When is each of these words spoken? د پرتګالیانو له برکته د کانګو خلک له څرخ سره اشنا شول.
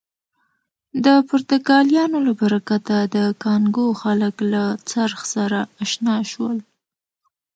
د 1.05 1.07
پرتګالیانو 1.29 2.17
له 2.27 2.33
برکته 2.41 2.95
د 3.15 3.17
کانګو 3.43 3.87
خلک 4.01 4.35
له 4.53 4.63
څرخ 4.89 5.19
سره 5.33 5.59
اشنا 5.83 6.15
شول. 6.31 6.57